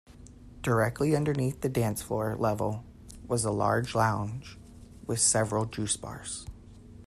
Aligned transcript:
Directly 0.63 1.15
underneath 1.15 1.61
the 1.61 1.69
dance-floor 1.69 2.35
level 2.37 2.83
was 3.27 3.45
a 3.45 3.51
large 3.51 3.93
lounge 3.93 4.57
with 5.05 5.19
several 5.19 5.65
juice 5.65 5.95
bars. 5.95 6.43